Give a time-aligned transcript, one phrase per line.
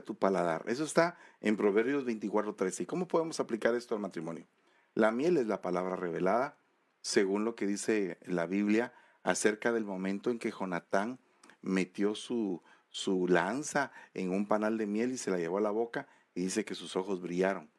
[0.00, 0.64] tu paladar.
[0.66, 2.82] Eso está en Proverbios 24, 13.
[2.82, 4.46] ¿Y cómo podemos aplicar esto al matrimonio?
[4.94, 6.56] La miel es la palabra revelada,
[7.00, 8.92] según lo que dice la Biblia
[9.22, 11.18] acerca del momento en que Jonatán
[11.60, 15.70] metió su, su lanza en un panal de miel y se la llevó a la
[15.70, 17.70] boca y dice que sus ojos brillaron.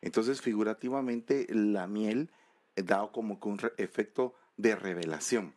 [0.00, 2.30] Entonces, figurativamente, la miel
[2.76, 5.54] da como un efecto de revelación.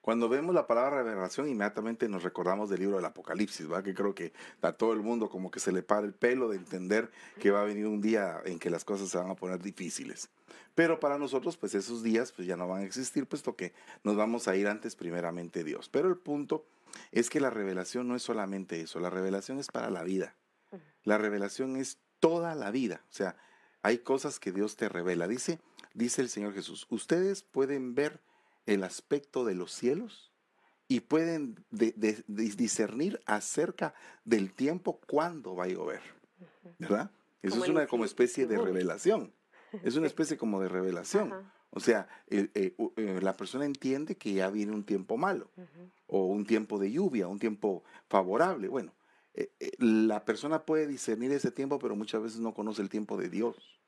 [0.00, 3.84] Cuando vemos la palabra revelación, inmediatamente nos recordamos del libro del Apocalipsis, ¿verdad?
[3.84, 4.32] Que creo que
[4.62, 7.60] a todo el mundo como que se le para el pelo de entender que va
[7.60, 10.30] a venir un día en que las cosas se van a poner difíciles.
[10.74, 14.16] Pero para nosotros, pues esos días pues ya no van a existir, puesto que nos
[14.16, 15.90] vamos a ir antes primeramente Dios.
[15.90, 16.64] Pero el punto
[17.12, 20.34] es que la revelación no es solamente eso, la revelación es para la vida.
[21.04, 23.02] La revelación es toda la vida.
[23.10, 23.36] O sea,
[23.82, 25.26] hay cosas que Dios te revela.
[25.26, 25.60] Dice,
[25.94, 28.20] dice el Señor Jesús, ustedes pueden ver
[28.70, 30.30] el aspecto de los cielos
[30.86, 36.00] y pueden discernir acerca del tiempo cuándo va a llover.
[36.78, 37.10] ¿Verdad?
[37.42, 39.32] Eso es una como especie de revelación.
[39.82, 41.50] Es una especie como de revelación.
[41.70, 45.50] O sea, eh, eh, la persona entiende que ya viene un tiempo malo,
[46.06, 48.68] o un tiempo de lluvia, un tiempo favorable.
[48.68, 48.92] Bueno,
[49.34, 53.28] eh, la persona puede discernir ese tiempo, pero muchas veces no conoce el tiempo de
[53.28, 53.80] Dios.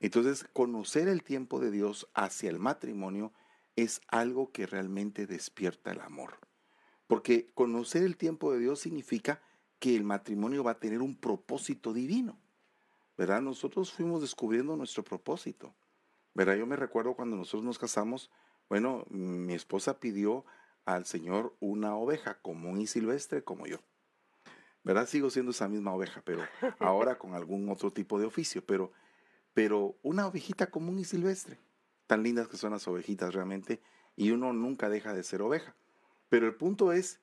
[0.00, 3.32] Entonces, conocer el tiempo de Dios hacia el matrimonio
[3.76, 6.38] es algo que realmente despierta el amor.
[7.06, 9.42] Porque conocer el tiempo de Dios significa
[9.78, 12.38] que el matrimonio va a tener un propósito divino.
[13.16, 13.42] ¿Verdad?
[13.42, 15.74] Nosotros fuimos descubriendo nuestro propósito.
[16.34, 16.56] ¿Verdad?
[16.56, 18.30] Yo me recuerdo cuando nosotros nos casamos,
[18.68, 20.44] bueno, mi esposa pidió
[20.84, 23.78] al Señor una oveja común y silvestre como yo.
[24.82, 25.06] ¿Verdad?
[25.06, 26.42] Sigo siendo esa misma oveja, pero
[26.78, 28.92] ahora con algún otro tipo de oficio, pero,
[29.52, 31.58] pero una ovejita común y silvestre
[32.12, 33.80] tan lindas que son las ovejitas realmente,
[34.16, 35.74] y uno nunca deja de ser oveja.
[36.28, 37.20] Pero el punto es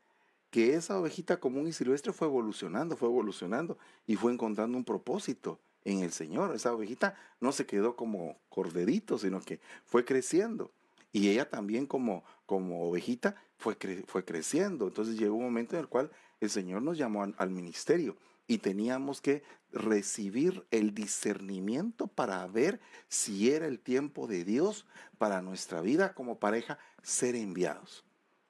[0.50, 5.60] que esa ovejita común y silvestre fue evolucionando, fue evolucionando y fue encontrando un propósito
[5.86, 6.56] en el Señor.
[6.56, 10.72] Esa ovejita no se quedó como corderito, sino que fue creciendo.
[11.12, 13.78] Y ella también como, como ovejita fue,
[14.08, 14.88] fue creciendo.
[14.88, 18.18] Entonces llegó un momento en el cual el Señor nos llamó al ministerio
[18.48, 24.86] y teníamos que recibir el discernimiento para ver si era el tiempo de Dios
[25.18, 28.04] para nuestra vida como pareja ser enviados.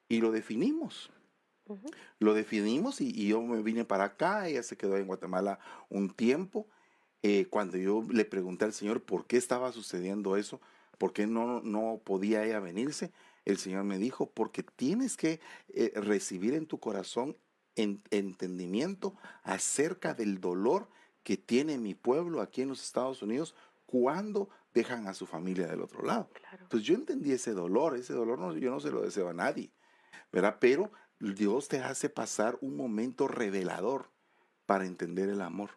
[0.07, 1.11] Y lo definimos.
[2.17, 6.67] Lo definimos y, yo me vine para acá, ella se quedó en Guatemala un tiempo.
[7.21, 10.61] Eh, cuando yo le pregunté al Señor por qué estaba sucediendo eso,
[10.97, 13.11] por qué no, no podía ella venirse,
[13.45, 15.39] el Señor me dijo, porque tienes que
[15.69, 17.37] eh, recibir en tu corazón
[17.79, 20.89] entendimiento acerca del dolor
[21.23, 25.81] que tiene mi pueblo aquí en los Estados Unidos cuando dejan a su familia del
[25.81, 26.29] otro lado.
[26.69, 29.71] Pues yo entendí ese dolor, ese dolor no, yo no se lo deseo a nadie,
[30.31, 30.57] ¿verdad?
[30.59, 34.09] Pero Dios te hace pasar un momento revelador
[34.65, 35.71] para entender el amor.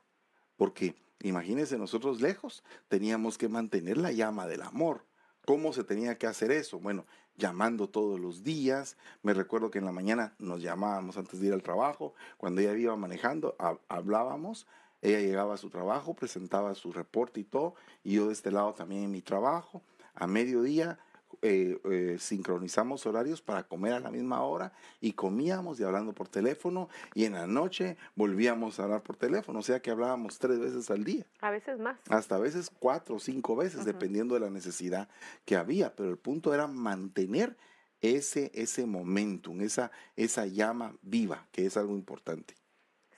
[0.57, 5.07] Porque imagínense, nosotros lejos teníamos que mantener la llama del amor.
[5.45, 6.79] ¿Cómo se tenía que hacer eso?
[6.79, 8.97] Bueno, llamando todos los días.
[9.22, 12.15] Me recuerdo que en la mañana nos llamábamos antes de ir al trabajo.
[12.37, 13.56] Cuando ella iba manejando,
[13.88, 14.66] hablábamos.
[15.00, 17.75] Ella llegaba a su trabajo, presentaba su reporte y todo.
[18.04, 19.82] Y yo de este lado también en mi trabajo.
[20.15, 20.98] A mediodía
[21.43, 26.29] eh, eh, sincronizamos horarios para comer a la misma hora y comíamos y hablando por
[26.29, 30.61] teléfono y en la noche volvíamos a hablar por teléfono, o sea que hablábamos tres
[30.61, 31.27] veces al día.
[31.41, 31.99] A veces más.
[32.09, 35.09] Hasta a veces cuatro o cinco veces, dependiendo de la necesidad
[35.45, 37.57] que había, pero el punto era mantener
[38.01, 42.55] ese, ese momentum, esa, esa llama viva, que es algo importante.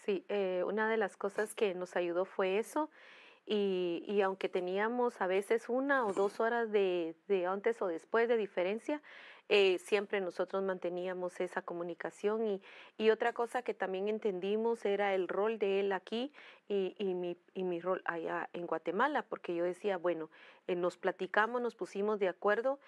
[0.05, 2.91] Sí, eh, una de las cosas que nos ayudó fue eso
[3.47, 7.15] y, aunque teníamos a veces una o dos horas de,
[7.47, 9.03] antes o después de diferencia,
[9.51, 12.61] eh, siempre nosotros manteníamos esa comunicación
[12.99, 16.33] y, otra cosa que también entendimos era el rol de él aquí
[16.69, 20.31] y, y, mi, y mi rol allá en Guatemala, porque yo decía, bueno,
[20.67, 22.79] eh, nos platicamos, nos pusimos de acuerdo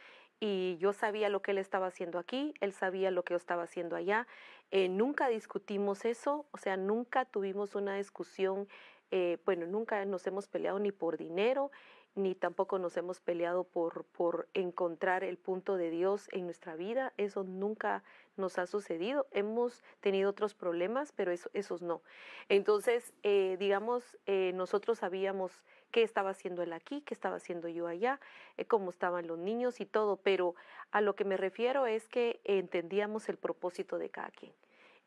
[0.41, 3.63] y yo sabía lo que él estaba haciendo aquí, él sabía lo que yo estaba
[3.63, 4.27] haciendo allá.
[4.71, 8.69] Eh, nunca discutimos eso, o sea, nunca tuvimos una discusión
[9.11, 11.71] eh, bueno, nunca nos hemos peleado ni por dinero,
[12.15, 17.13] ni tampoco nos hemos peleado por, por encontrar el punto de Dios en nuestra vida.
[17.19, 18.03] Eso nunca
[18.37, 19.27] nos ha sucedido.
[19.33, 22.01] Hemos tenido otros problemas, pero eso, esos no.
[22.49, 27.87] Entonces, eh, digamos, eh, nosotros sabíamos qué estaba haciendo él aquí, qué estaba haciendo yo
[27.87, 28.19] allá,
[28.67, 30.55] cómo estaban los niños y todo, pero
[30.91, 34.53] a lo que me refiero es que entendíamos el propósito de cada quien.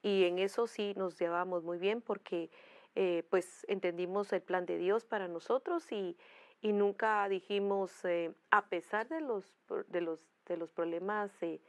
[0.01, 2.49] Y en eso sí nos llevábamos muy bien porque
[2.95, 6.17] eh, pues entendimos el plan de Dios para nosotros y,
[6.61, 9.53] y nunca dijimos, eh, a pesar de los,
[9.87, 11.59] de los, de los problemas eh,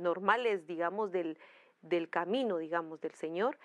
[0.00, 1.38] normales, digamos, del,
[1.82, 3.58] del camino, digamos, del Señor,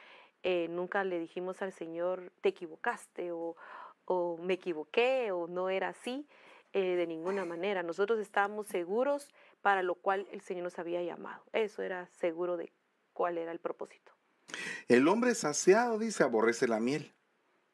[0.69, 3.55] nunca le dijimos al Señor, te equivocaste o,
[4.05, 6.27] o me equivoqué o no era así,
[6.73, 7.83] de ninguna manera.
[7.83, 9.29] Nosotros estábamos seguros
[9.61, 11.43] para lo cual el Señor nos había llamado.
[11.53, 12.73] Eso era seguro de
[13.13, 14.11] cuál era el propósito.
[14.87, 17.13] El hombre saciado, dice, aborrece la miel,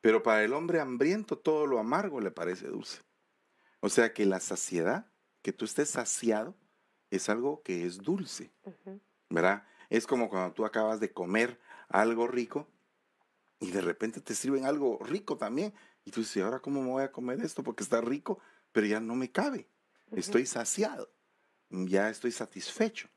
[0.01, 3.01] pero para el hombre hambriento todo lo amargo le parece dulce.
[3.79, 5.07] O sea que la saciedad,
[5.41, 6.55] que tú estés saciado,
[7.09, 8.51] es algo que es dulce,
[9.29, 9.65] ¿verdad?
[9.89, 11.59] Es como cuando tú acabas de comer
[11.89, 12.67] algo rico
[13.59, 15.73] y de repente te sirven algo rico también.
[16.03, 17.63] Y tú dices, ¿ahora cómo me voy a comer esto?
[17.63, 18.39] Porque está rico,
[18.71, 19.67] pero ya no me cabe.
[20.11, 21.09] Estoy saciado,
[21.69, 23.09] ya estoy satisfecho.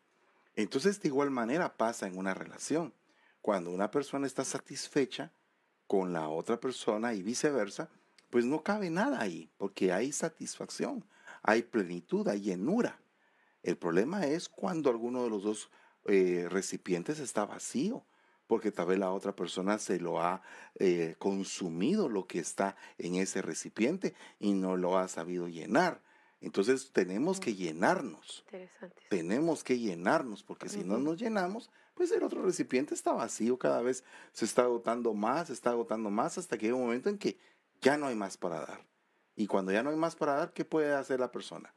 [0.55, 2.93] Entonces, de igual manera pasa en una relación.
[3.41, 5.33] Cuando una persona está satisfecha
[5.87, 7.91] con la otra persona y viceversa,
[8.31, 11.05] pues no cabe nada ahí, porque hay satisfacción,
[11.43, 13.01] hay plenitud, hay llenura.
[13.63, 15.71] El problema es cuando alguno de los dos
[16.07, 18.05] eh, recipientes está vacío,
[18.47, 20.43] porque tal vez la otra persona se lo ha
[20.77, 26.03] eh, consumido lo que está en ese recipiente y no lo ha sabido llenar.
[26.41, 28.45] Entonces tenemos que llenarnos.
[29.09, 31.71] Tenemos que llenarnos, porque si no nos llenamos,
[32.01, 36.09] pues el otro recipiente está vacío, cada vez se está agotando más, se está agotando
[36.09, 37.37] más, hasta que llega un momento en que
[37.83, 38.81] ya no hay más para dar.
[39.37, 41.75] Y cuando ya no hay más para dar, ¿qué puede hacer la persona?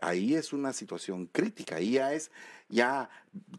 [0.00, 2.30] Ahí es una situación crítica, ahí ya es,
[2.68, 3.10] ya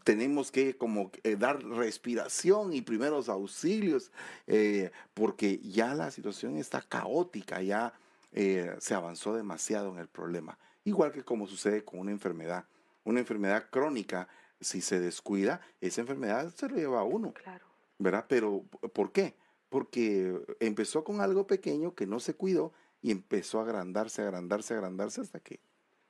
[0.04, 4.10] tenemos que como eh, dar respiración y primeros auxilios,
[4.46, 7.92] eh, porque ya la situación está caótica, ya
[8.32, 10.58] eh, se avanzó demasiado en el problema.
[10.84, 12.64] Igual que como sucede con una enfermedad.
[13.04, 14.28] Una enfermedad crónica,
[14.60, 17.32] si se descuida, esa enfermedad se lo lleva a uno.
[17.32, 17.66] Claro.
[17.98, 18.26] ¿Verdad?
[18.28, 19.34] Pero ¿por qué?
[19.68, 22.72] Porque empezó con algo pequeño que no se cuidó
[23.02, 25.60] y empezó a agrandarse, agrandarse, agrandarse hasta que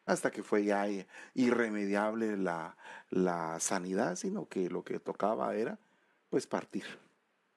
[0.06, 0.87] hasta que fue ya
[1.34, 2.76] irremediable la,
[3.10, 5.78] la sanidad, sino que lo que tocaba era
[6.31, 6.84] pues partir,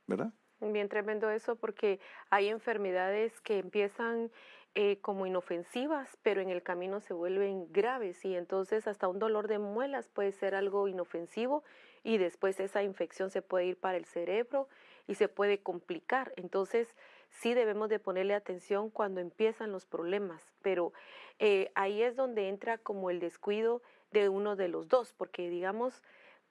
[0.07, 0.33] ¿verdad?
[0.59, 1.99] Bien tremendo eso porque
[2.29, 4.31] hay enfermedades que empiezan
[4.75, 9.47] eh, como inofensivas, pero en el camino se vuelven graves y entonces hasta un dolor
[9.47, 11.63] de muelas puede ser algo inofensivo
[12.03, 14.69] y después esa infección se puede ir para el cerebro
[15.07, 16.33] y se puede complicar.
[16.35, 16.95] Entonces
[17.29, 20.93] sí debemos de ponerle atención cuando empiezan los problemas, pero
[21.39, 23.81] eh, ahí es donde entra como el descuido
[24.11, 26.03] de uno de los dos, porque digamos,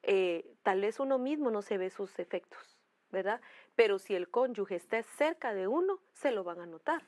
[0.03, 2.79] eh, tal vez uno mismo no se ve sus efectos,
[3.11, 3.41] ¿verdad?
[3.77, 7.03] Pero si el cónyuge está cerca de uno, se lo van a notar.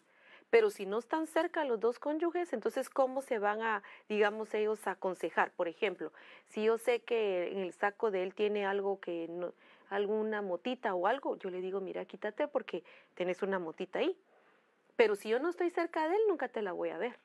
[0.51, 4.85] Pero si no están cerca los dos cónyuges, entonces ¿cómo se van a, digamos, ellos
[4.87, 5.53] a aconsejar?
[5.53, 6.13] Por ejemplo,
[6.49, 9.53] si yo sé que en el saco de él tiene algo que no,
[9.91, 12.83] alguna motita o algo, yo le digo, mira, quítate porque
[13.15, 14.17] tienes una motita ahí.
[14.97, 17.17] Pero si yo no estoy cerca de él, nunca te la voy a ver.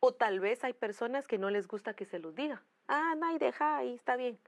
[0.00, 2.62] O tal vez hay personas que no les gusta que se los diga.
[2.86, 4.38] Ah, no, y deja ahí, está bien.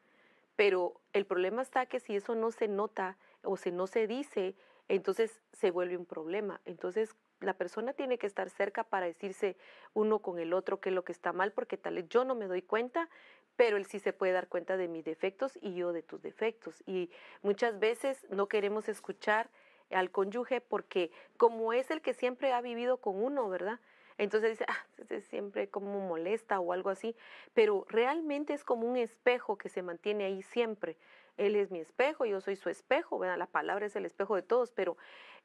[0.56, 4.54] Pero el problema está que si eso no se nota o si no se dice,
[4.88, 6.60] entonces se vuelve un problema.
[6.64, 9.56] Entonces la persona tiene que estar cerca para decirse
[9.94, 12.34] uno con el otro qué es lo que está mal, porque tal vez yo no
[12.34, 13.08] me doy cuenta,
[13.56, 16.82] pero él sí se puede dar cuenta de mis defectos y yo de tus defectos.
[16.86, 17.10] Y
[17.42, 19.50] muchas veces no queremos escuchar
[19.90, 23.80] al cónyuge porque como es el que siempre ha vivido con uno, ¿verdad?
[24.18, 27.14] Entonces dice, ah, siempre como molesta o algo así,
[27.54, 30.96] pero realmente es como un espejo que se mantiene ahí siempre.
[31.38, 33.38] Él es mi espejo, yo soy su espejo, ¿verdad?
[33.38, 34.96] La palabra es el espejo de todos, pero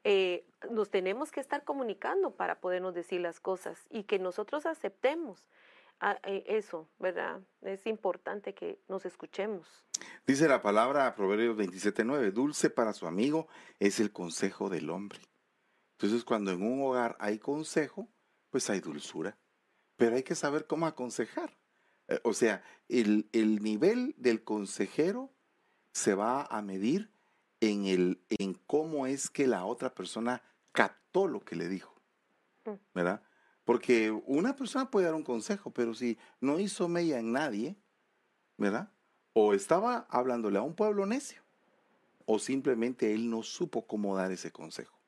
[0.04, 5.48] eh, nos tenemos que estar comunicando para podernos decir las cosas y que nosotros aceptemos
[6.00, 7.40] ah, eh, eso, ¿verdad?
[7.62, 9.86] Es importante que nos escuchemos.
[10.26, 13.48] Dice la palabra Proverbios 27.9, dulce para su amigo
[13.78, 15.20] es el consejo del hombre.
[15.92, 18.08] Entonces cuando en un hogar hay consejo,
[18.50, 19.38] pues hay dulzura.
[19.96, 21.56] Pero hay que saber cómo aconsejar.
[22.08, 25.33] Eh, o sea, el, nivel del consejero
[25.94, 27.08] se va a medir
[27.60, 31.94] en, el, en cómo es que la otra persona captó lo que le dijo.
[32.66, 32.72] Mm.
[32.92, 33.22] ¿Verdad?
[33.64, 37.76] Porque una persona puede dar un consejo, pero si no hizo mella en nadie,
[38.58, 38.90] ¿verdad?
[39.32, 41.42] O estaba hablándole a un pueblo necio,
[42.26, 44.98] o simplemente él no supo cómo dar ese consejo.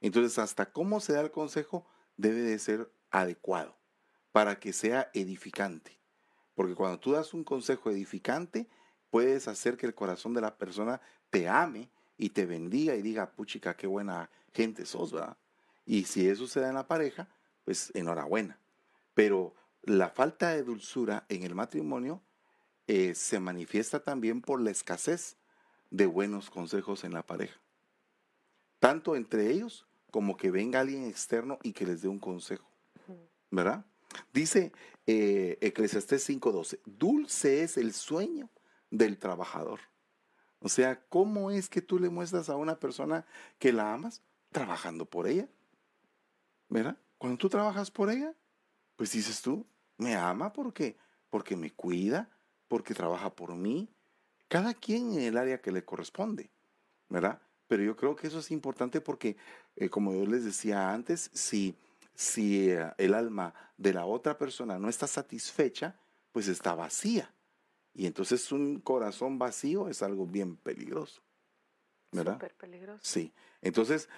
[0.00, 3.76] Entonces, hasta cómo se da el consejo debe de ser adecuado
[4.32, 6.00] para que sea edificante.
[6.54, 8.68] Porque cuando tú das un consejo edificante,
[9.14, 13.30] puedes hacer que el corazón de la persona te ame y te bendiga y diga,
[13.30, 15.36] puchica, qué buena gente sos, ¿verdad?
[15.86, 17.28] Y si eso se da en la pareja,
[17.64, 18.58] pues enhorabuena.
[19.14, 19.54] Pero
[19.84, 22.22] la falta de dulzura en el matrimonio
[22.88, 25.36] eh, se manifiesta también por la escasez
[25.90, 27.60] de buenos consejos en la pareja.
[28.80, 32.68] Tanto entre ellos como que venga alguien externo y que les dé un consejo.
[33.52, 33.86] ¿Verdad?
[34.32, 34.72] Dice
[35.06, 38.50] eh, Eclesiastés 5:12, dulce es el sueño
[38.94, 39.80] del trabajador.
[40.60, 43.26] O sea, ¿cómo es que tú le muestras a una persona
[43.58, 44.22] que la amas?
[44.50, 45.48] Trabajando por ella.
[46.68, 46.96] ¿Verdad?
[47.18, 48.34] Cuando tú trabajas por ella,
[48.96, 49.66] pues dices tú,
[49.98, 50.96] me ama porque,
[51.28, 52.30] porque me cuida,
[52.68, 53.90] porque trabaja por mí.
[54.48, 56.50] Cada quien en el área que le corresponde,
[57.08, 57.40] ¿verdad?
[57.66, 59.36] Pero yo creo que eso es importante porque,
[59.74, 61.74] eh, como yo les decía antes, si,
[62.14, 65.96] si eh, el alma de la otra persona no está satisfecha,
[66.30, 67.33] pues está vacía.
[67.94, 71.22] Y entonces un corazón vacío es algo bien peligroso.
[72.10, 72.34] ¿Verdad?
[72.34, 73.00] Súper peligroso.
[73.02, 73.32] Sí.
[73.60, 74.08] Entonces,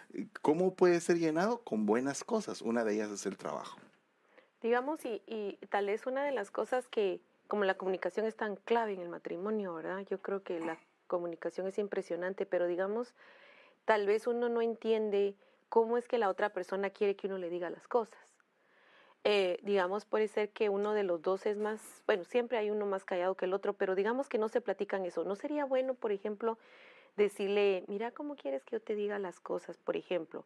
[0.43, 1.63] ¿cómo puede ser llenado?
[1.63, 2.61] Con buenas cosas.
[2.63, 3.79] Una de ellas es el trabajo.
[4.61, 8.57] Digamos, y, y tal vez una de las cosas que, como la comunicación es tan
[8.57, 10.05] clave en el matrimonio, ¿verdad?
[10.11, 13.15] Yo creo que la comunicación es impresionante, pero digamos,
[13.85, 15.37] tal vez uno no entiende
[15.69, 18.19] cómo es que la otra persona quiere que uno le diga las cosas.
[19.29, 22.87] Eh, digamos, puede ser que uno de los dos es más, bueno, siempre hay uno
[22.87, 25.25] más callado que el otro, pero digamos que no se platican eso.
[25.25, 26.59] ¿No sería bueno, por ejemplo,
[27.17, 30.45] decirle, mira cómo quieres que yo te diga las cosas, por ejemplo?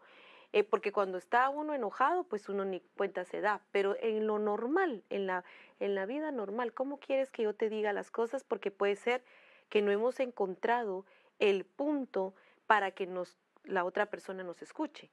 [0.54, 4.38] Eh, porque cuando está uno enojado, pues uno ni cuenta se da, pero en lo
[4.38, 5.44] normal, en la,
[5.78, 8.44] en la vida normal, ¿cómo quieres que yo te diga las cosas?
[8.44, 9.22] Porque puede ser
[9.68, 11.04] que no hemos encontrado
[11.38, 12.32] el punto
[12.66, 15.10] para que nos, la otra persona nos escuche.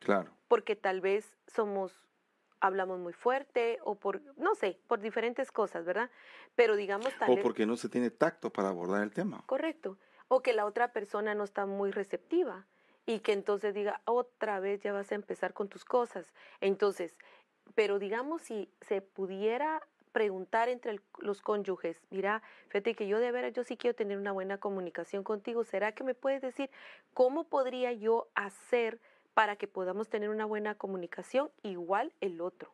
[0.00, 0.32] Claro.
[0.48, 1.94] Porque tal vez somos,
[2.66, 6.10] hablamos muy fuerte o por, no sé, por diferentes cosas, ¿verdad?
[6.56, 9.42] Pero digamos tal O porque no se tiene tacto para abordar el tema.
[9.46, 9.98] Correcto.
[10.28, 12.66] O que la otra persona no está muy receptiva
[13.06, 16.32] y que entonces diga, otra vez ya vas a empezar con tus cosas.
[16.60, 17.18] Entonces,
[17.74, 23.32] pero digamos si se pudiera preguntar entre el- los cónyuges, mira, fíjate que yo de
[23.32, 26.70] veras, yo sí quiero tener una buena comunicación contigo, ¿será que me puedes decir
[27.12, 29.00] cómo podría yo hacer
[29.34, 32.72] para que podamos tener una buena comunicación igual el otro?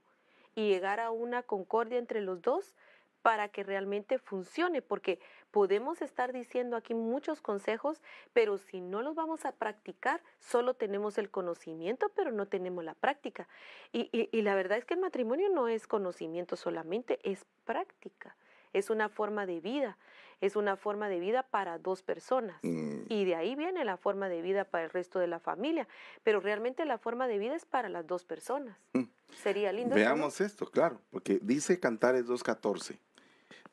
[0.55, 2.75] Y llegar a una concordia entre los dos
[3.23, 8.01] para que realmente funcione, porque podemos estar diciendo aquí muchos consejos,
[8.33, 12.95] pero si no los vamos a practicar, solo tenemos el conocimiento, pero no tenemos la
[12.95, 13.47] práctica.
[13.93, 18.37] Y, y- y la verdad es que el matrimonio no es conocimiento solamente, es práctica,
[18.73, 19.99] es una forma de vida,
[20.41, 22.59] es una forma de vida para dos personas.
[22.63, 25.87] Mm, Y de ahí viene la forma de vida para el resto de la familia,
[26.23, 28.77] pero realmente la forma de vida es para las dos personas.
[28.93, 29.05] Mm.
[29.43, 29.95] Sería lindo.
[29.95, 32.99] Veamos esto, claro, porque dice Cantares 2.14,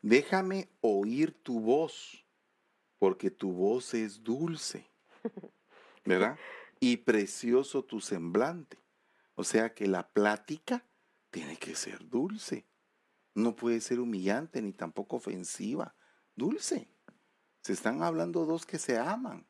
[0.01, 2.25] déjame oír tu voz,
[3.00, 4.88] porque tu voz es dulce,
[6.06, 6.38] ¿verdad?
[6.80, 8.77] Y precioso tu semblante.
[9.36, 10.84] O sea que la plática
[11.32, 12.66] tiene que ser dulce.
[13.38, 15.94] No puede ser humillante ni tampoco ofensiva.
[16.36, 16.89] Dulce.
[17.62, 19.46] Se están hablando dos que se aman.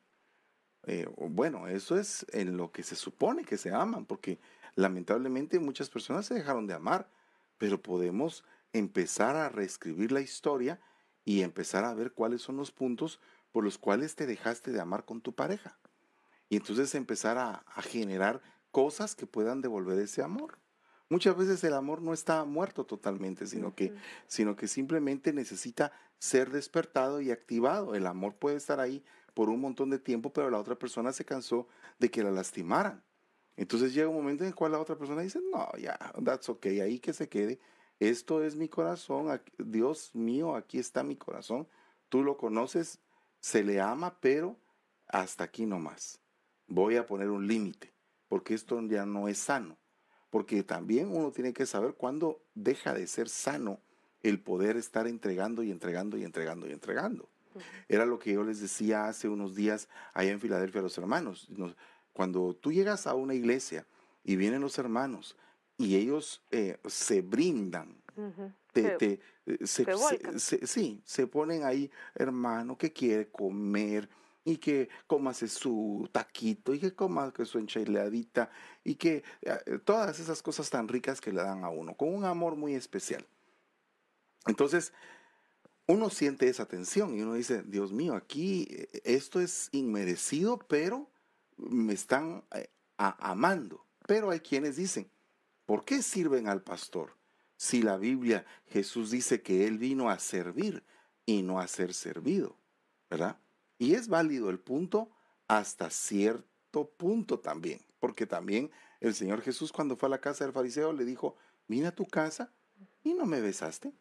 [0.82, 4.40] Eh, bueno, eso es en lo que se supone que se aman, porque
[4.74, 7.08] lamentablemente muchas personas se dejaron de amar,
[7.56, 10.82] pero podemos empezar a reescribir la historia
[11.24, 13.20] y empezar a ver cuáles son los puntos
[13.52, 15.78] por los cuales te dejaste de amar con tu pareja.
[16.50, 20.58] Y entonces empezar a generar cosas que puedan devolver ese amor.
[21.10, 23.94] Muchas veces el amor no está muerto totalmente, sino que,
[24.26, 27.94] sino que simplemente necesita ser despertado y activado.
[27.94, 31.24] El amor puede estar ahí por un montón de tiempo, pero la otra persona se
[31.24, 31.66] cansó
[31.98, 33.02] de que la lastimaran.
[33.56, 36.80] Entonces llega un momento en el cual la otra persona dice, no, ya, that's okay,
[36.80, 37.58] ahí que se quede.
[37.98, 41.66] Esto es mi corazón, Dios mío, aquí está mi corazón.
[42.08, 43.00] Tú lo conoces,
[43.40, 44.56] se le ama, pero
[45.08, 46.20] hasta aquí no más.
[46.66, 47.94] Voy a poner un límite,
[48.28, 49.76] porque esto ya no es sano.
[50.30, 53.80] Porque también uno tiene que saber cuándo deja de ser sano
[54.22, 57.28] el poder estar entregando y entregando y entregando y entregando.
[57.88, 61.48] Era lo que yo les decía hace unos días allá en Filadelfia a los hermanos.
[61.50, 61.74] Nos-
[62.12, 63.86] cuando tú llegas a una iglesia
[64.24, 65.36] y vienen los hermanos
[65.76, 67.96] y ellos eh, se brindan,
[68.72, 69.84] te, te, eh, se-
[70.38, 74.08] se sí, se ponen ahí, hermano, que quiere comer
[74.48, 78.50] y que comase su taquito y que coma que su enchiladita
[78.82, 82.24] y que eh, todas esas cosas tan ricas que le dan a uno, con un
[82.24, 83.26] amor muy especial.
[84.46, 84.94] Entonces,
[85.86, 91.10] uno siente esa tensión y uno dice, Dios mío, aquí eh, esto es inmerecido, pero
[91.58, 93.84] me están eh, amando.
[94.06, 95.10] Pero hay quienes dicen,
[95.66, 97.18] ¿por qué sirven al pastor?
[97.58, 100.84] Si la Biblia, Jesús dice que Él vino a servir
[101.26, 102.56] y no a ser servido,
[103.10, 103.38] ¿verdad?
[103.78, 105.10] Y es válido el punto
[105.46, 108.70] hasta cierto punto también, porque también
[109.00, 112.06] el Señor Jesús cuando fue a la casa del fariseo le dijo, vine a tu
[112.06, 112.52] casa
[113.02, 113.92] y no me besaste.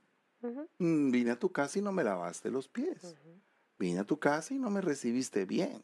[0.78, 3.16] Mm, Vine a tu casa y no me lavaste los pies.
[3.80, 5.84] Vine a tu casa y no me recibiste bien.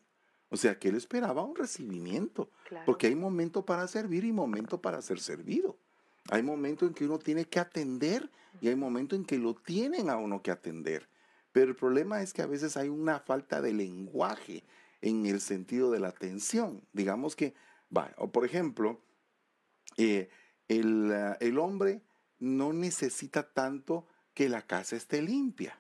[0.50, 2.50] O sea que él esperaba un recibimiento.
[2.68, 2.86] Claro.
[2.86, 5.78] Porque hay momento para servir y momento para ser servido.
[6.30, 8.30] Hay momento en que uno tiene que atender
[8.62, 11.10] y hay momento en que lo tienen a uno que atender.
[11.54, 14.66] Pero el problema es que a veces hay una falta de lenguaje
[15.02, 16.82] en el sentido de la atención.
[16.92, 17.54] Digamos que,
[17.96, 19.00] va, o por ejemplo,
[19.96, 20.30] eh,
[20.68, 22.02] el, ah, el hombre
[22.40, 25.80] no necesita tanto que la casa esté limpia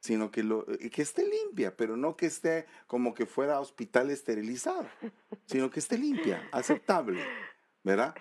[0.00, 4.10] sino que, lo, eh, que esté limpia, pero no que esté como que fuera hospital
[4.10, 4.88] esterilizado,
[5.46, 7.22] sino que esté limpia, aceptable,
[7.84, 8.14] ¿verdad?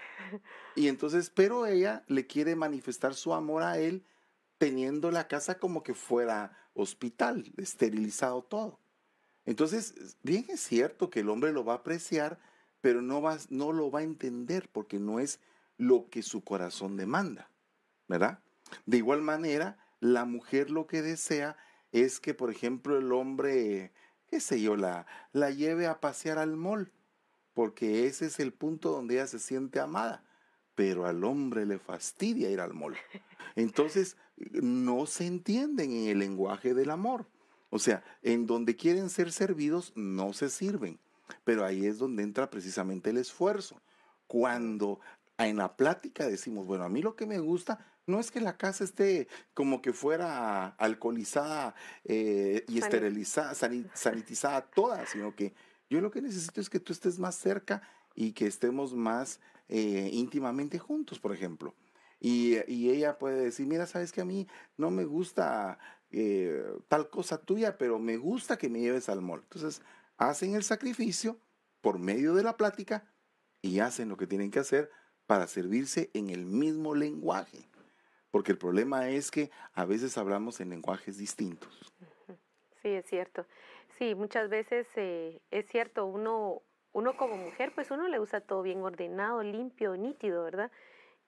[0.76, 4.06] Y entonces, pero ella le quiere manifestar su amor a él
[4.60, 8.80] teniendo la casa como que fuera hospital, esterilizado todo.
[9.46, 12.40] Entonces, bien es cierto que el hombre lo va a apreciar,
[12.82, 15.40] pero no, no lo va a entender porque no es
[15.78, 17.50] lo que su corazón demanda,
[18.08, 18.40] ¿verdad?
[18.86, 21.58] De igual manera, la mujer lo que desea
[21.92, 23.94] es que, por ejemplo, el hombre,
[24.28, 26.92] qué sé yo, la, la lleve a pasear al mall,
[27.54, 30.24] porque ese es el punto donde ella se siente amada.
[30.76, 32.96] Pero al hombre le fastidia ir al mall.
[33.56, 34.16] Entonces,
[34.52, 37.28] no se entienden en el lenguaje del amor.
[37.70, 41.00] O sea, en donde quieren ser servidos, no se sirven.
[41.44, 43.82] Pero ahí es donde entra precisamente el esfuerzo.
[44.28, 45.00] Cuando
[45.38, 48.58] en la plática decimos, bueno, a mí lo que me gusta no es que la
[48.58, 55.54] casa esté como que fuera alcoholizada eh, y esterilizada, sanitizada toda, sino que
[55.90, 57.82] yo lo que necesito es que tú estés más cerca
[58.16, 61.74] y que estemos más eh, íntimamente juntos, por ejemplo.
[62.20, 62.58] Y,
[62.90, 64.48] ella puede decir, mira, sabes que a mí
[64.78, 65.80] no me gusta
[66.12, 69.42] eh, tal cosa tuya, pero me gusta que me lleves al mall.
[69.44, 69.82] Entonces,
[70.18, 71.40] hacen el sacrificio
[71.82, 73.12] por medio de la plática
[73.62, 74.92] y hacen lo que tienen que hacer
[75.26, 77.70] para servirse en el mismo lenguaje
[78.32, 81.94] porque el problema es que a veces hablamos en lenguajes distintos.
[82.82, 83.46] Sí, es cierto.
[83.98, 86.62] Sí, muchas veces eh, es cierto, uno,
[86.94, 90.72] uno como mujer, pues uno le usa todo bien ordenado, limpio, nítido, ¿verdad?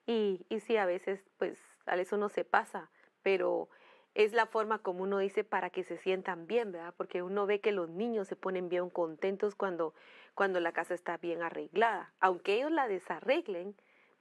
[0.06, 2.90] Y, y sí, a veces, pues, a veces uno se pasa,
[3.22, 3.68] pero
[4.14, 6.94] es la forma como uno dice para que se sientan bien, ¿verdad?
[6.96, 9.94] Porque uno ve que los niños se ponen bien contentos cuando,
[10.34, 13.74] cuando la casa está bien arreglada, aunque ellos la desarreglen,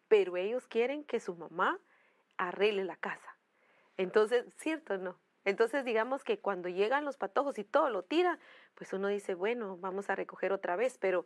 [0.08, 1.80] pero ellos quieren que su mamá
[2.38, 3.38] arregle la casa.
[3.98, 5.20] Entonces, ¿cierto o no?
[5.44, 8.40] Entonces, digamos que cuando llegan los patojos y todo lo tira,
[8.76, 11.26] pues uno dice, bueno, vamos a recoger otra vez, pero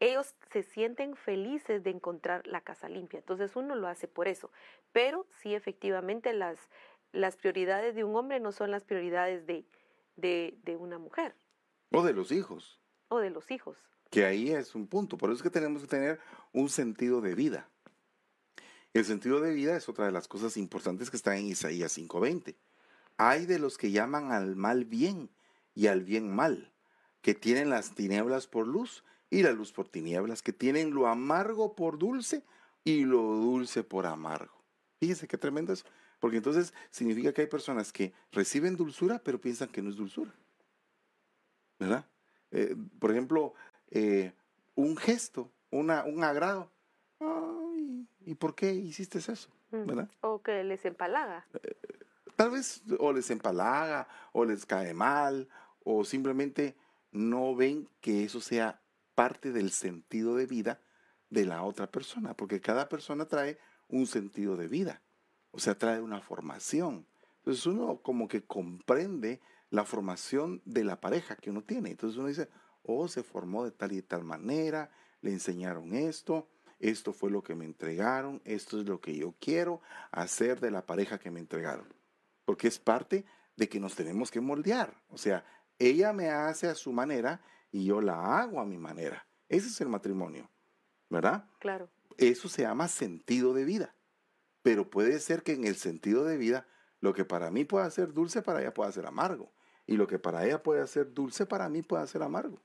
[0.00, 3.18] ellos se sienten felices de encontrar la casa limpia.
[3.20, 4.50] Entonces, uno lo hace por eso.
[4.92, 6.58] Pero sí, efectivamente, las,
[7.12, 9.64] las prioridades de un hombre no son las prioridades de,
[10.16, 11.34] de, de una mujer.
[11.90, 12.80] O de los hijos.
[13.08, 13.78] O de los hijos.
[14.10, 15.16] Que ahí es un punto.
[15.16, 16.20] Por eso es que tenemos que tener
[16.52, 17.68] un sentido de vida.
[18.92, 22.56] El sentido de vida es otra de las cosas importantes que está en Isaías 5:20.
[23.16, 25.30] Hay de los que llaman al mal bien
[25.74, 26.72] y al bien mal,
[27.20, 29.04] que tienen las tinieblas por luz
[29.34, 32.44] y la luz por tinieblas, que tienen lo amargo por dulce
[32.84, 34.54] y lo dulce por amargo.
[35.00, 35.84] Fíjese qué tremendo es,
[36.20, 40.32] porque entonces significa que hay personas que reciben dulzura pero piensan que no es dulzura.
[41.80, 42.06] ¿Verdad?
[42.52, 43.54] Eh, por ejemplo,
[43.90, 44.32] eh,
[44.76, 46.70] un gesto, una, un agrado.
[48.24, 49.50] ¿Y por qué hiciste eso?
[49.72, 50.08] ¿verdad?
[50.20, 51.44] O que les empalaga.
[51.60, 51.74] Eh,
[52.36, 55.48] tal vez o les empalaga, o les cae mal,
[55.82, 56.76] o simplemente
[57.10, 58.80] no ven que eso sea
[59.14, 60.80] parte del sentido de vida
[61.30, 65.02] de la otra persona, porque cada persona trae un sentido de vida,
[65.50, 67.06] o sea, trae una formación.
[67.38, 71.90] Entonces uno como que comprende la formación de la pareja que uno tiene.
[71.90, 72.48] Entonces uno dice,
[72.84, 76.48] oh, se formó de tal y tal manera, le enseñaron esto,
[76.78, 80.86] esto fue lo que me entregaron, esto es lo que yo quiero hacer de la
[80.86, 81.86] pareja que me entregaron.
[82.44, 83.24] Porque es parte
[83.56, 84.94] de que nos tenemos que moldear.
[85.08, 85.44] O sea,
[85.78, 87.40] ella me hace a su manera
[87.74, 89.26] y yo la hago a mi manera.
[89.48, 90.48] Ese es el matrimonio,
[91.10, 91.48] ¿verdad?
[91.58, 91.90] Claro.
[92.18, 93.96] Eso se llama sentido de vida.
[94.62, 96.68] Pero puede ser que en el sentido de vida,
[97.00, 99.52] lo que para mí pueda ser dulce, para ella pueda ser amargo.
[99.86, 102.62] Y lo que para ella puede ser dulce, para mí pueda ser amargo.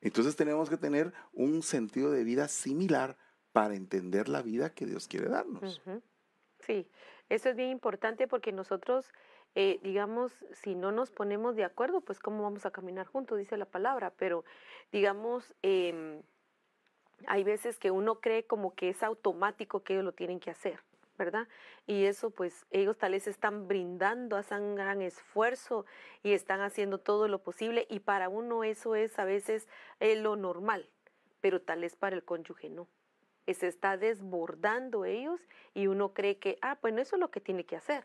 [0.00, 3.18] Entonces tenemos que tener un sentido de vida similar
[3.52, 5.82] para entender la vida que Dios quiere darnos.
[6.60, 6.88] Sí,
[7.28, 9.12] eso es bien importante porque nosotros,
[9.54, 13.56] eh, digamos, si no nos ponemos de acuerdo, pues cómo vamos a caminar juntos, dice
[13.56, 14.44] la palabra, pero
[14.92, 16.22] digamos, em,
[17.26, 20.80] hay veces que uno cree como que es automático que ellos lo tienen que hacer.
[21.16, 21.48] ¿verdad?
[21.84, 25.84] Y eso pues ellos tal vez están brindando, hacen gran esfuerzo
[26.22, 29.66] y están haciendo todo lo posible y para uno eso es a veces
[29.98, 30.88] eh, lo normal,
[31.40, 32.86] pero tal vez para el cónyuge no
[33.54, 35.40] se está desbordando ellos
[35.74, 38.04] y uno cree que, ah, bueno, eso es lo que tiene que hacer.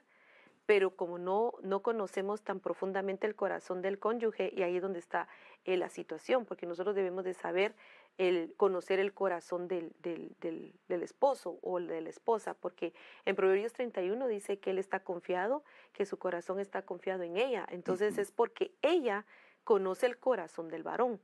[0.65, 4.99] Pero como no, no conocemos tan profundamente el corazón del cónyuge, y ahí es donde
[4.99, 5.27] está
[5.65, 7.75] eh, la situación, porque nosotros debemos de saber
[8.17, 12.93] el conocer el corazón del, del, del, del, esposo o de la esposa, porque
[13.25, 17.65] en Proverbios 31 dice que él está confiado, que su corazón está confiado en ella.
[17.71, 19.25] Entonces es porque ella
[19.63, 21.19] conoce el corazón del varón.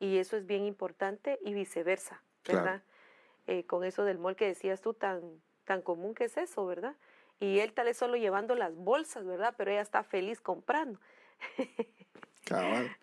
[0.00, 2.82] Y eso es bien importante y viceversa, ¿verdad?
[3.46, 5.22] Eh, con eso del mol que decías tú, tan,
[5.64, 6.94] tan común que es eso, ¿verdad?
[7.40, 9.54] Y él tal vez solo llevando las bolsas, ¿verdad?
[9.56, 10.98] Pero ella está feliz comprando.
[12.44, 12.96] Cabal.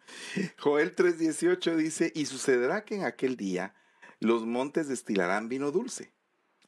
[0.59, 3.75] Joel 3:18 dice, y sucederá que en aquel día
[4.19, 6.11] los montes destilarán vino dulce,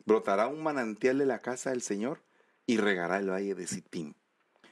[0.05, 2.21] brotará un manantial de la casa del Señor
[2.65, 4.13] y regará el valle de Sittim.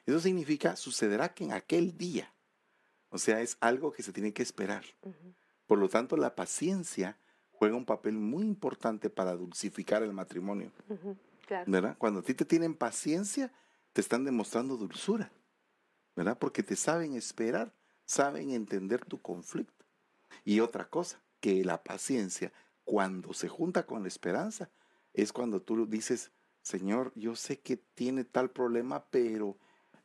[0.06, 2.32] Eso significa, sucederá que en aquel día,
[3.10, 4.84] o sea, es algo que se tiene que esperar.
[5.66, 7.18] Por lo tanto, la paciencia
[7.50, 10.72] juega un papel muy importante para dulcificar el matrimonio.
[11.68, 11.96] ¿Verdad?
[11.98, 13.52] Cuando a ti te tienen paciencia,
[13.94, 15.32] te están demostrando dulzura.
[16.16, 16.38] ¿Verdad?
[16.38, 17.74] Porque te saben esperar
[18.06, 19.86] saben entender tu conflicto.
[20.44, 22.54] Y otra cosa, que la paciencia,
[22.84, 24.70] cuando se junta con la esperanza,
[25.14, 26.32] es cuando tú dices,
[26.62, 29.58] Señor, yo sé que tiene tal problema, pero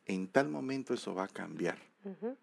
[0.05, 1.77] en tal momento eso va a cambiar.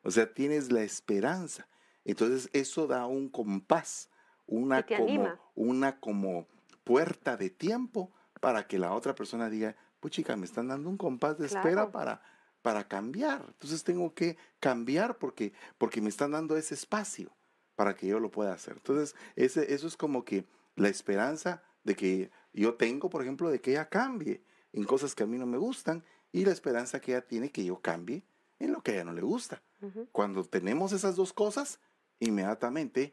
[0.05, 1.69] O sea, tienes la esperanza.
[2.05, 4.09] Entonces eso da un compás,
[4.47, 6.47] una como, una como
[6.85, 10.97] puerta de tiempo para que la otra persona diga, pues chica, me están dando un
[10.97, 12.23] compás de espera para,
[12.63, 13.45] para cambiar.
[13.49, 17.33] Entonces tengo que cambiar porque, porque me están dando ese espacio
[17.75, 18.75] para que yo lo pueda hacer.
[18.77, 20.45] Entonces, ese, eso es como que
[20.77, 25.23] la esperanza de que yo tengo, por ejemplo, de que ella cambie en cosas que
[25.23, 28.25] a mí no me gustan y la esperanza que ella tiene que yo cambie
[28.59, 29.63] en lo que a ella no le gusta.
[30.11, 31.79] Cuando tenemos esas dos cosas,
[32.19, 33.13] inmediatamente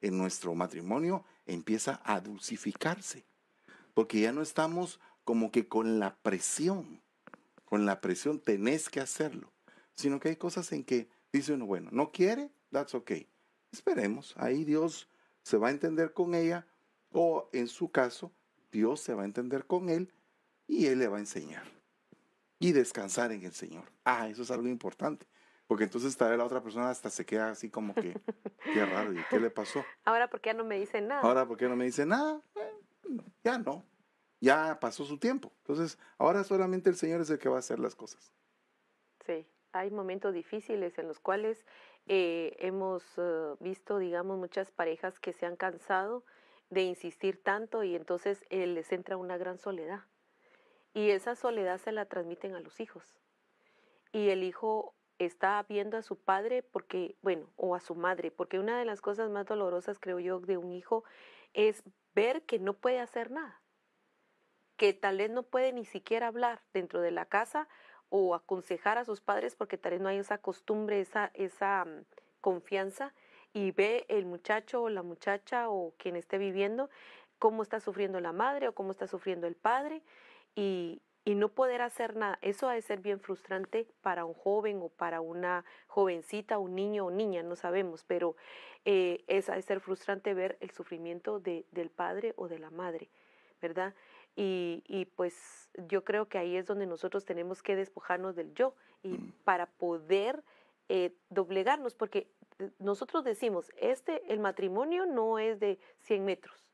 [0.00, 3.26] en nuestro matrimonio empieza a dulcificarse,
[3.96, 7.00] porque ya no estamos como que con la presión
[7.66, 9.52] con la presión, tenés que hacerlo,
[9.92, 13.28] sino que hay cosas en que dice uno, bueno, no quiere, that's okay.
[13.70, 15.10] Esperemos, ahí Dios
[15.42, 16.66] se va a entender con ella
[17.12, 18.32] o en su caso,
[18.72, 20.14] Dios se va a entender con él
[20.66, 21.64] y él le va a enseñar.
[22.58, 23.84] Y descansar en el Señor.
[24.04, 25.26] Ah, eso es algo importante.
[25.66, 28.18] Porque entonces tal vez la otra persona hasta se queda así como que,
[28.72, 29.84] qué raro, ¿y qué le pasó?
[30.04, 31.20] Ahora, ¿por qué no me dice nada?
[31.20, 32.40] Ahora, ¿por qué no me dice nada?
[33.46, 33.84] Ya no
[34.40, 35.52] ya pasó su tiempo.
[35.58, 38.32] Entonces, ahora solamente el Señor es el que va a hacer las cosas.
[39.24, 41.64] Sí, hay momentos difíciles en los cuales
[42.06, 46.24] eh, hemos eh, visto, digamos, muchas parejas que se han cansado
[46.70, 50.04] de insistir tanto y entonces eh, les entra una gran soledad.
[50.94, 53.20] Y esa soledad se la transmiten a los hijos.
[54.12, 58.58] Y el hijo está viendo a su padre porque, bueno, o a su madre, porque
[58.58, 61.04] una de las cosas más dolorosas, creo yo, de un hijo
[61.54, 61.82] es
[62.14, 63.62] ver que no puede hacer nada
[64.76, 67.68] que tal vez no puede ni siquiera hablar dentro de la casa
[68.08, 72.04] o aconsejar a sus padres porque tal vez no hay esa costumbre, esa, esa mm,
[72.40, 73.14] confianza
[73.52, 76.90] y ve el muchacho o la muchacha o quien esté viviendo
[77.38, 80.02] cómo está sufriendo la madre o cómo está sufriendo el padre
[80.54, 82.38] y, y no poder hacer nada.
[82.40, 87.06] Eso ha de ser bien frustrante para un joven o para una jovencita, un niño
[87.06, 88.36] o niña, no sabemos, pero
[88.84, 92.70] eh, es ha de ser frustrante ver el sufrimiento de, del padre o de la
[92.70, 93.10] madre,
[93.60, 93.92] ¿verdad?
[94.36, 99.14] Y, pues yo creo que ahí es donde nosotros tenemos que despojarnos del yo y
[99.14, 99.32] mm.
[99.44, 100.44] para poder
[100.88, 102.28] eh, doblegarnos, porque
[102.78, 106.68] nosotros decimos, este, el matrimonio no es de 100 metros,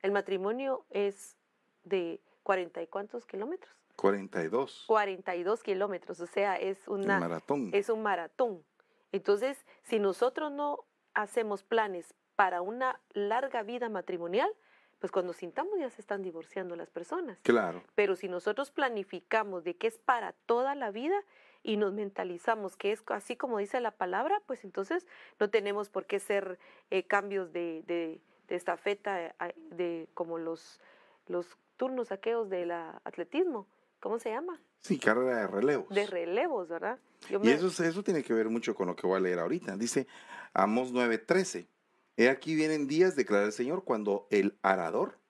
[0.00, 1.36] el matrimonio es
[1.82, 3.81] de 40 y cuántos kilómetros.
[4.02, 4.84] 42.
[4.88, 7.70] 42 kilómetros, o sea, es, una, maratón.
[7.72, 8.64] es un maratón.
[9.12, 10.80] Entonces, si nosotros no
[11.14, 14.50] hacemos planes para una larga vida matrimonial,
[14.98, 17.38] pues cuando sintamos ya se están divorciando las personas.
[17.42, 17.84] Claro.
[17.94, 21.22] Pero si nosotros planificamos de que es para toda la vida
[21.62, 25.06] y nos mentalizamos que es así como dice la palabra, pues entonces
[25.38, 26.58] no tenemos por qué ser
[26.90, 29.34] eh, cambios de, de, de estafeta, eh,
[29.70, 30.80] de como los,
[31.28, 33.68] los turnos aquellos del atletismo.
[34.02, 34.60] ¿Cómo se llama?
[34.80, 35.88] Sí, carrera de relevos.
[35.88, 36.98] De relevos, ¿verdad?
[37.30, 39.76] y eso, eso tiene que ver mucho con lo que voy a leer ahorita.
[39.76, 40.08] Dice
[40.52, 41.68] Amos 9:13.
[42.16, 45.20] He aquí vienen días, declara el Señor, cuando el arador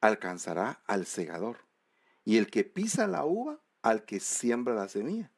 [0.00, 1.58] alcanzará al segador
[2.24, 5.30] y el que pisa la uva al que siembra la semilla,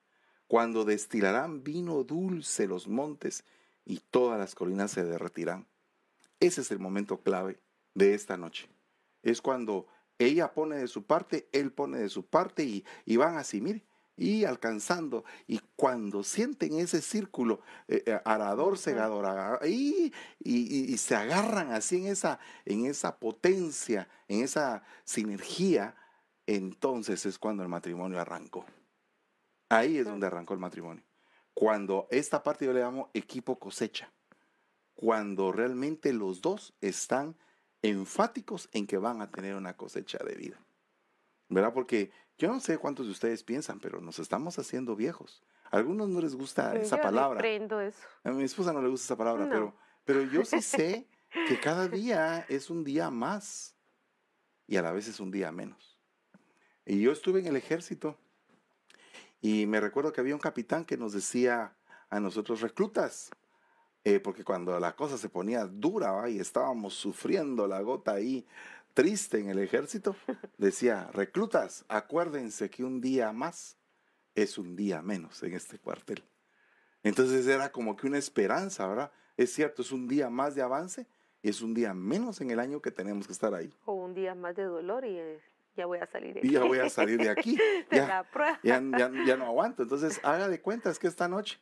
[0.47, 3.45] cuando destilarán vino dulce los montes
[3.85, 5.67] y todas las colinas se derretirán.
[6.41, 7.61] Ese es el momento clave
[7.93, 8.67] de esta noche.
[9.23, 9.87] Es cuando
[10.19, 13.85] ella pone de su parte, él pone de su parte y, y van así, mire,
[14.19, 15.25] y alcanzando.
[15.47, 22.09] Y cuando sienten ese círculo, eh, eh, arador, segador, y, y, se agarran así en
[22.09, 25.95] esa, en esa potencia, en esa sinergia,
[26.47, 28.67] entonces es cuando el matrimonio arrancó.
[29.69, 31.05] Ahí es donde arrancó el matrimonio.
[31.55, 34.11] Cuando esta parte yo le llamo equipo cosecha.
[34.95, 37.37] cuando realmente los dos están
[37.83, 40.61] enfáticos en que van a tener una cosecha de vida.
[41.49, 41.73] ¿Verdad?
[41.73, 45.43] Porque yo no sé cuántos de ustedes piensan, pero nos estamos haciendo viejos.
[45.71, 47.41] A algunos no les gusta esa palabra.
[47.81, 48.01] eso.
[48.25, 51.09] A mi esposa no le gusta esa palabra, pero, pero yo sí sé
[51.47, 53.75] que cada día es un día más
[54.67, 55.99] y a la vez es un día menos.
[56.85, 58.19] Y yo estuve en el ejército
[59.41, 61.77] y me recuerdo que había un capitán que nos decía
[62.11, 63.31] a nosotros reclutas,
[64.09, 68.47] eh, porque cuando la cosa se ponía dura y estábamos sufriendo la gota ahí
[68.95, 70.17] triste en el ejército,
[70.57, 73.77] decía, reclutas, acuérdense que un día más
[74.35, 76.25] es un día menos en este cuartel.
[77.03, 79.13] Entonces era como que una esperanza, ¿verdad?
[79.37, 81.07] Es cierto, es un día más de avance
[81.43, 83.71] y es un día menos en el año que tenemos que estar ahí.
[83.85, 85.39] O un día más de dolor y eh,
[85.77, 86.49] ya voy a salir de aquí.
[86.49, 87.59] Y ya voy a salir de aquí.
[87.93, 88.27] ya,
[88.63, 89.83] Ya, no aguanto.
[89.83, 91.61] Entonces, haga de cuentas que esta noche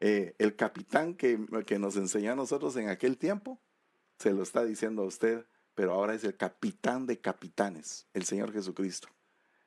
[0.00, 3.60] eh, el capitán que, que nos enseñó a nosotros en aquel tiempo,
[4.18, 8.52] se lo está diciendo a usted, pero ahora es el capitán de capitanes, el Señor
[8.52, 9.08] Jesucristo.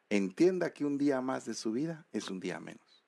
[0.10, 3.06] Entienda que un día más de su vida es un día menos.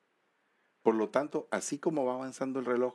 [0.82, 2.94] Por lo tanto, así como va avanzando el reloj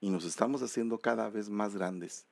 [0.00, 2.26] y nos estamos haciendo cada vez más grandes,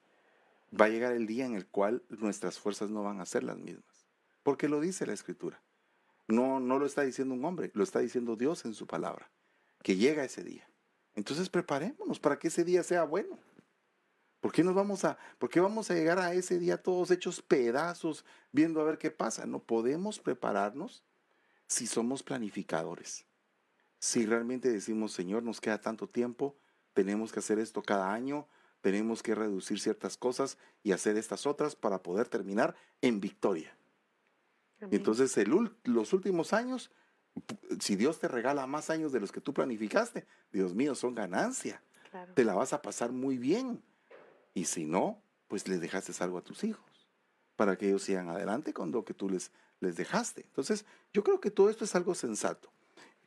[0.78, 3.58] va a llegar el día en el cual nuestras fuerzas no van a ser las
[3.58, 4.06] mismas.
[4.42, 5.62] Porque lo dice la Escritura.
[6.28, 9.30] No, no lo está diciendo un hombre, lo está diciendo Dios en su palabra.
[9.82, 10.68] Que llega ese día.
[11.16, 13.36] Entonces preparémonos para que ese día sea bueno.
[14.40, 17.42] ¿Por qué nos vamos a, por qué vamos a llegar a ese día todos hechos
[17.42, 19.46] pedazos, viendo a ver qué pasa?
[19.46, 21.02] No podemos prepararnos
[21.66, 23.24] si somos planificadores.
[23.98, 26.54] Si realmente decimos, Señor, nos queda tanto tiempo,
[26.92, 28.46] tenemos que hacer esto cada año,
[28.82, 33.76] tenemos que reducir ciertas cosas y hacer estas otras para poder terminar en victoria.
[34.78, 35.34] Entonces,
[35.82, 36.90] los últimos años
[37.80, 41.82] si Dios te regala más años de los que tú planificaste, Dios mío, son ganancia.
[42.34, 43.82] Te la vas a pasar muy bien.
[44.54, 46.84] Y si no, pues le dejaste algo a tus hijos
[47.56, 50.42] para que ellos sigan adelante con lo que tú les, les dejaste.
[50.42, 52.70] Entonces, yo creo que todo esto es algo sensato.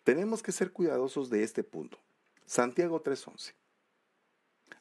[0.04, 2.00] Tenemos que ser cuidadosos de este punto.
[2.46, 3.54] Santiago 3:11.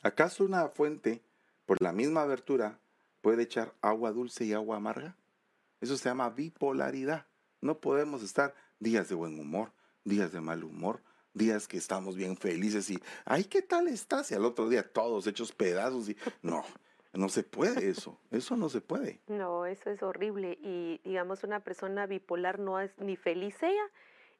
[0.02, 1.22] ¿Acaso una fuente,
[1.66, 2.78] por la misma abertura,
[3.20, 5.16] puede echar agua dulce y agua amarga?
[5.80, 7.26] Eso se llama bipolaridad.
[7.60, 9.72] No podemos estar días de buen humor,
[10.04, 11.02] días de mal humor,
[11.34, 14.30] días que estamos bien felices y, ay, ¿qué tal estás?
[14.30, 16.64] Y al otro día todos hechos pedazos y, no,
[17.12, 19.20] no se puede eso, eso no se puede.
[19.26, 23.90] No, eso es horrible y digamos una persona bipolar no es ni feliz ella,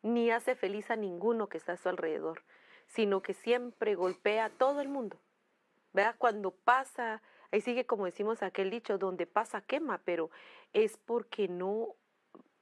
[0.03, 2.43] ni hace feliz a ninguno que está a su alrededor,
[2.87, 5.19] sino que siempre golpea a todo el mundo.
[5.93, 6.17] ¿Verdad?
[6.19, 10.31] Cuando pasa, ahí sigue como decimos aquel dicho, donde pasa quema, pero
[10.73, 11.97] es porque no,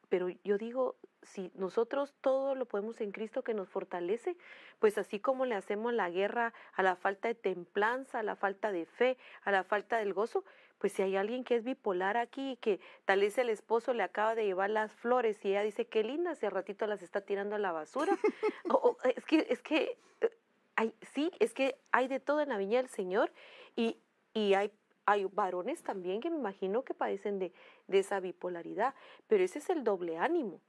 [0.08, 4.36] pero yo digo, si nosotros todo lo podemos en Cristo que nos fortalece,
[4.78, 8.72] pues así como le hacemos la guerra a la falta de templanza, a la falta
[8.72, 10.44] de fe, a la falta del gozo,
[10.78, 14.02] pues si hay alguien que es bipolar aquí y que tal vez el esposo le
[14.02, 17.56] acaba de llevar las flores y ella dice qué linda, hace ratito las está tirando
[17.56, 18.16] a la basura,
[18.70, 20.30] o, es que, es que, eh,
[20.76, 23.32] hay, sí, es que hay de todo en la viña del Señor
[23.74, 23.98] y,
[24.34, 24.70] y hay
[25.08, 27.52] hay varones también que me imagino que padecen de,
[27.86, 28.92] de, esa bipolaridad,
[29.28, 30.60] pero ese es el doble ánimo.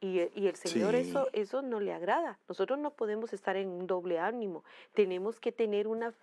[0.00, 2.38] Y, y el Señor eso, eso no le agrada.
[2.48, 4.64] Nosotros no podemos estar en un doble ánimo.
[4.94, 6.14] Tenemos que tener una,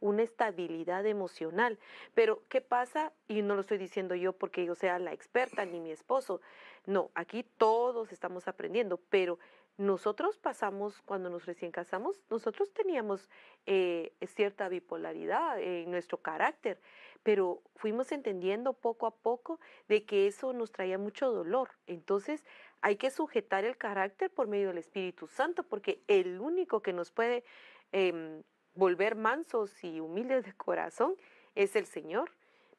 [0.00, 1.78] una estabilidad emocional.
[2.14, 3.12] Pero, ¿qué pasa?
[3.26, 6.40] Y no lo estoy diciendo yo porque yo sea la experta ni mi esposo.
[6.86, 9.38] No, aquí todos estamos aprendiendo, pero
[9.78, 13.28] nosotros pasamos, cuando nos recién casamos, nosotros teníamos
[13.64, 16.80] eh, cierta bipolaridad en nuestro carácter,
[17.22, 21.70] pero fuimos entendiendo poco a poco de que eso nos traía mucho dolor.
[21.86, 22.44] Entonces,
[22.80, 27.10] hay que sujetar el carácter por medio del Espíritu Santo, porque el único que nos
[27.10, 27.44] puede
[27.92, 28.42] em,
[28.74, 31.16] volver mansos y humildes de corazón
[31.54, 32.30] es el Señor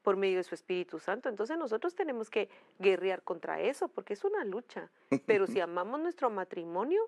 [0.01, 1.29] por medio de su Espíritu Santo.
[1.29, 4.89] Entonces nosotros tenemos que guerrear contra eso, porque es una lucha.
[5.25, 7.01] Pero si amamos nuestro matrimonio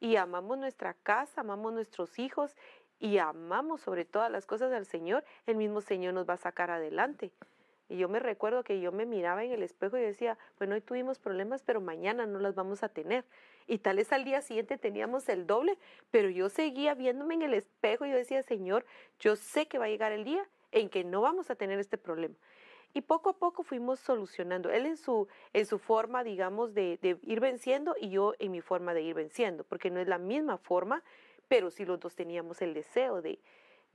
[0.00, 2.56] y amamos nuestra casa, amamos nuestros hijos
[2.98, 6.70] y amamos sobre todas las cosas al Señor, el mismo Señor nos va a sacar
[6.70, 7.32] adelante.
[7.88, 10.80] Y yo me recuerdo que yo me miraba en el espejo y decía, bueno, hoy
[10.80, 13.24] tuvimos problemas, pero mañana no las vamos a tener.
[13.68, 15.78] Y tal vez al día siguiente teníamos el doble,
[16.10, 18.84] pero yo seguía viéndome en el espejo y yo decía, Señor,
[19.20, 21.96] yo sé que va a llegar el día en que no vamos a tener este
[21.96, 22.34] problema.
[22.92, 24.70] Y poco a poco fuimos solucionando.
[24.70, 28.62] Él en su, en su forma, digamos, de, de ir venciendo y yo en mi
[28.62, 31.02] forma de ir venciendo, porque no es la misma forma,
[31.46, 33.38] pero sí los dos teníamos el deseo de,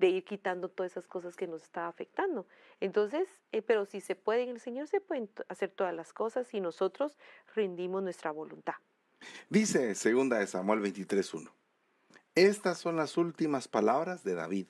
[0.01, 2.45] de ir quitando todas esas cosas que nos está afectando.
[2.81, 6.53] Entonces, eh, pero si se puede, en el Señor se pueden hacer todas las cosas
[6.53, 7.17] y nosotros
[7.55, 8.73] rendimos nuestra voluntad.
[9.49, 11.51] Dice segunda de Samuel 23.1.
[12.33, 14.67] Estas son las últimas palabras de David.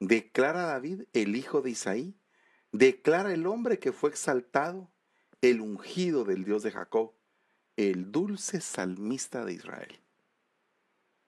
[0.00, 2.16] declara David, el hijo de Isaí,
[2.72, 4.90] declara el hombre que fue exaltado,
[5.40, 7.12] el ungido del Dios de Jacob,
[7.76, 10.00] el dulce salmista de Israel.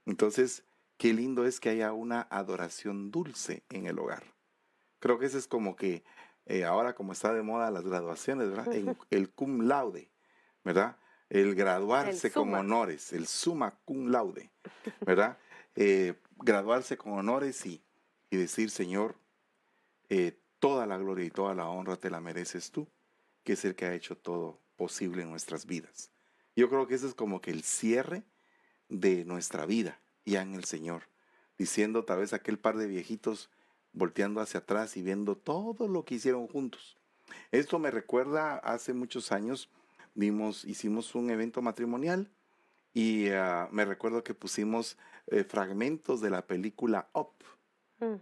[0.07, 0.65] Entonces,
[1.05, 4.23] qué lindo es que haya una adoración dulce en el hogar.
[5.01, 6.03] Creo que ese es como que
[6.47, 8.97] eh, ahora como está de moda las graduaciones, ¿verdad?
[9.11, 10.11] el cum laude,
[10.65, 10.97] ¿verdad?
[11.29, 14.51] El graduarse con honores, el summa cum laude,
[15.05, 15.37] ¿verdad?
[15.77, 17.85] Eh, graduarse con honores y,
[18.31, 19.15] y decir, Señor,
[20.09, 22.89] eh, toda la gloria y toda la honra te la mereces tú,
[23.43, 26.11] que es el que ha hecho todo posible en nuestras vidas.
[26.57, 28.25] Yo creo que ese es como que el cierre
[28.89, 31.05] de nuestra vida ya en el Señor,
[31.59, 33.51] diciendo tal vez aquel par de viejitos
[33.93, 36.97] volteando hacia atrás y viendo todo lo que hicieron juntos.
[37.53, 39.71] Esto me recuerda hace muchos años,
[40.15, 42.31] vimos, hicimos un evento matrimonial
[42.93, 47.33] y ah, me recuerdo que pusimos eh, fragmentos de la película Up,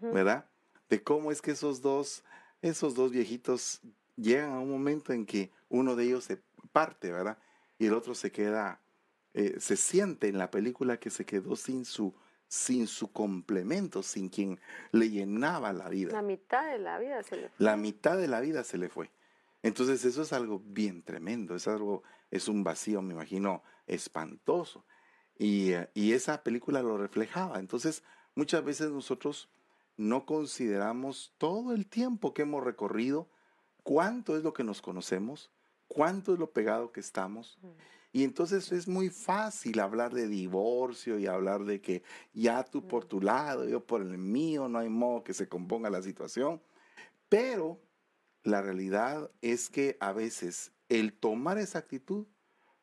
[0.01, 0.47] ¿verdad?
[0.89, 2.23] De cómo es que esos dos,
[2.61, 3.81] esos dos viejitos
[4.17, 6.41] llegan a un momento en que uno de ellos se
[6.73, 7.39] parte, ¿verdad?
[7.79, 8.81] Y el otro se queda,
[9.35, 12.15] eh, se siente en la película que se quedó sin su
[12.53, 16.13] sin su complemento, sin quien le llenaba la vida.
[16.13, 17.65] La mitad de la vida se le fue.
[17.65, 19.11] La mitad de la vida se le fue.
[19.63, 24.85] Entonces eso es algo bien tremendo, es algo, es un vacío, me imagino, espantoso.
[25.39, 27.59] Y, eh, y esa película lo reflejaba.
[27.59, 28.03] Entonces
[28.35, 29.49] muchas veces nosotros
[29.97, 33.31] no consideramos todo el tiempo que hemos recorrido,
[33.83, 35.51] cuánto es lo que nos conocemos,
[35.89, 37.59] cuánto es lo pegado que estamos.
[37.63, 37.69] Mm.
[38.13, 42.03] Y entonces es muy fácil hablar de divorcio y hablar de que
[42.35, 45.89] ya tú por tu lado, yo por el mío, no hay modo que se componga
[45.89, 46.61] la situación.
[47.31, 47.81] Pero
[48.43, 52.27] la realidad es que a veces el tomar esa actitud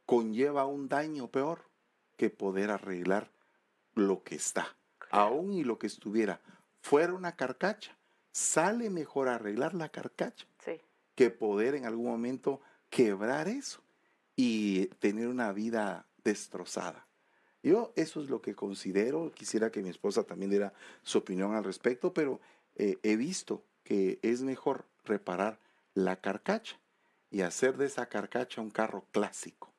[0.08, 1.70] conlleva un daño peor
[2.18, 3.32] que poder arreglar
[3.94, 4.76] lo que está.
[5.12, 6.42] Aún y lo que estuviera
[6.82, 7.96] fuera una carcacha,
[8.32, 10.48] sale mejor arreglar la carcacha
[11.14, 13.84] que poder en algún momento quebrar eso
[14.42, 17.06] y tener una vida destrozada.
[17.62, 20.72] Yo eso es lo que considero, quisiera que mi esposa también diera
[21.04, 22.40] su opinión al respecto, pero
[22.78, 25.60] eh, he visto que es mejor reparar
[25.94, 26.80] la carcacha
[27.30, 29.74] y hacer de esa carcacha un carro clásico,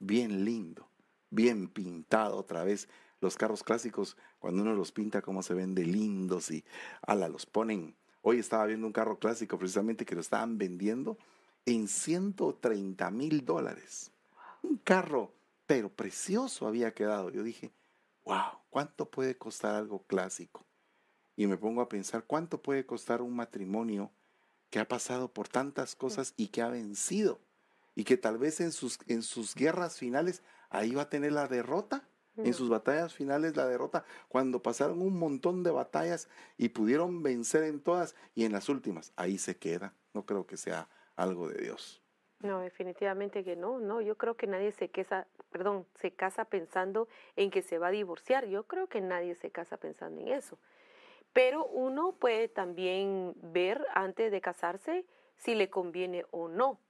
[0.00, 0.88] bien lindo,
[1.30, 2.88] bien pintado otra vez.
[3.20, 6.64] Los carros clásicos, cuando uno los pinta, como se ven de lindos y
[7.02, 7.94] ala, los ponen.
[8.20, 11.18] Hoy estaba viendo un carro clásico precisamente que lo estaban vendiendo
[11.66, 14.10] en 130 mil dólares.
[14.62, 15.32] Un carro,
[15.66, 17.30] pero precioso había quedado.
[17.30, 17.72] Yo dije,
[18.24, 20.64] wow, ¿cuánto puede costar algo clásico?
[21.36, 24.10] Y me pongo a pensar, ¿cuánto puede costar un matrimonio
[24.70, 27.40] que ha pasado por tantas cosas y que ha vencido?
[27.94, 31.48] Y que tal vez en sus, en sus guerras finales ahí va a tener la
[31.48, 32.08] derrota.
[32.38, 37.62] En sus batallas finales la derrota, cuando pasaron un montón de batallas y pudieron vencer
[37.64, 39.92] en todas y en las últimas, ahí se queda.
[40.14, 42.02] No creo que sea algo de Dios.
[42.40, 47.08] No, definitivamente que no, no, yo creo que nadie se casa, perdón, se casa pensando
[47.36, 50.58] en que se va a divorciar, yo creo que nadie se casa pensando en eso.
[51.32, 56.80] Pero uno puede también ver antes de casarse si le conviene o no,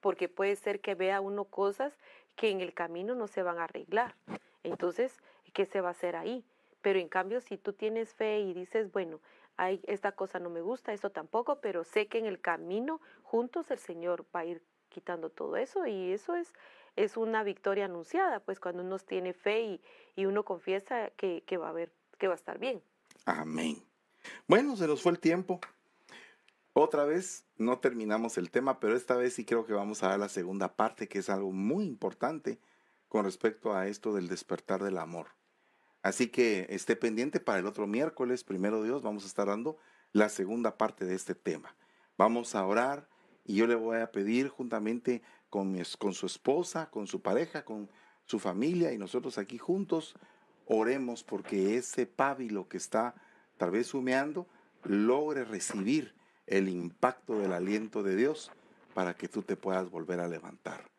[0.00, 1.96] porque puede ser que vea uno cosas
[2.36, 4.14] que en el camino no se van a arreglar.
[4.62, 5.18] Entonces,
[5.54, 6.44] ¿qué se va a hacer ahí?
[6.82, 9.20] Pero en cambio, si tú tienes fe y dices, bueno,
[9.66, 13.78] esta cosa no me gusta, esto tampoco, pero sé que en el camino juntos el
[13.78, 16.52] Señor va a ir quitando todo eso y eso es,
[16.96, 19.80] es una victoria anunciada, pues cuando uno tiene fe y,
[20.16, 22.82] y uno confiesa que, que, va a haber, que va a estar bien.
[23.24, 23.84] Amén.
[24.46, 25.60] Bueno, se nos fue el tiempo.
[26.72, 30.20] Otra vez no terminamos el tema, pero esta vez sí creo que vamos a dar
[30.20, 32.60] la segunda parte, que es algo muy importante
[33.08, 35.37] con respecto a esto del despertar del amor.
[36.02, 39.76] Así que esté pendiente para el otro miércoles, primero Dios, vamos a estar dando
[40.12, 41.74] la segunda parte de este tema.
[42.16, 43.08] Vamos a orar
[43.44, 47.90] y yo le voy a pedir juntamente con, con su esposa, con su pareja, con
[48.24, 50.14] su familia y nosotros aquí juntos,
[50.66, 53.14] oremos porque ese pábilo que está
[53.56, 54.46] tal vez humeando
[54.84, 56.14] logre recibir
[56.46, 58.52] el impacto del aliento de Dios
[58.94, 60.90] para que tú te puedas volver a levantar.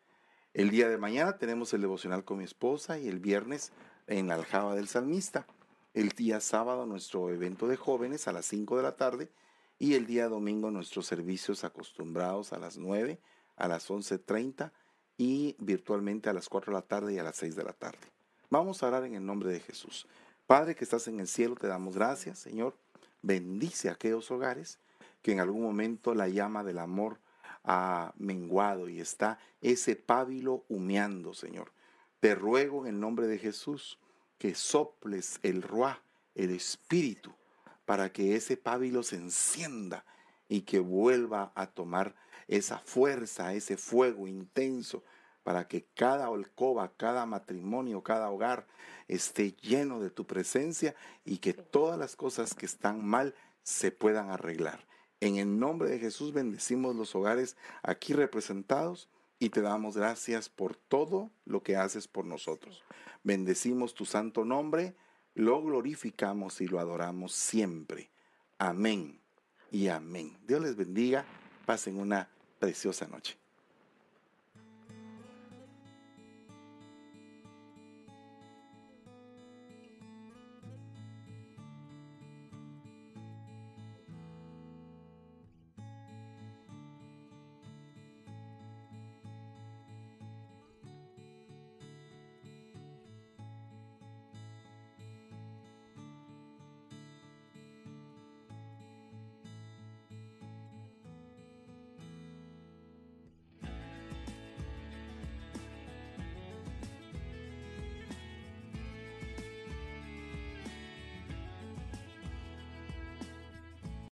[0.53, 3.71] El día de mañana tenemos el devocional con mi esposa y el viernes
[4.09, 5.45] en la aljaba del salmista.
[5.93, 9.29] El día sábado nuestro evento de jóvenes a las 5 de la tarde
[9.77, 13.19] y el día domingo nuestros servicios acostumbrados a las 9,
[13.55, 14.71] a las 11.30
[15.17, 17.99] y virtualmente a las 4 de la tarde y a las 6 de la tarde.
[18.49, 20.07] Vamos a orar en el nombre de Jesús.
[20.47, 22.75] Padre que estás en el cielo, te damos gracias, Señor.
[23.21, 24.79] Bendice aquellos hogares
[25.21, 27.19] que en algún momento la llama del amor
[27.63, 31.71] ha menguado y está ese pábilo humeando, Señor.
[32.19, 33.97] Te ruego en el nombre de Jesús
[34.39, 36.01] que soples el ruá,
[36.33, 37.31] el espíritu,
[37.85, 40.05] para que ese pábilo se encienda
[40.47, 42.15] y que vuelva a tomar
[42.47, 45.03] esa fuerza, ese fuego intenso,
[45.43, 48.67] para que cada alcoba, cada matrimonio, cada hogar
[49.07, 54.29] esté lleno de tu presencia y que todas las cosas que están mal se puedan
[54.29, 54.87] arreglar.
[55.21, 59.09] En el nombre de Jesús bendecimos los hogares aquí representados
[59.39, 62.83] y te damos gracias por todo lo que haces por nosotros.
[63.23, 64.95] Bendecimos tu santo nombre,
[65.33, 68.09] lo glorificamos y lo adoramos siempre.
[68.57, 69.19] Amén
[69.71, 70.37] y amén.
[70.45, 71.25] Dios les bendiga.
[71.65, 72.29] Pasen una
[72.59, 73.37] preciosa noche.